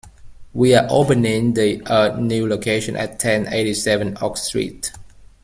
[0.51, 4.91] We are opening the a new location at ten eighty-seven Oak Street.